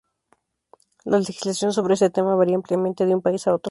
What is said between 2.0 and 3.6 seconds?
tema varía ampliamente de un país a otro.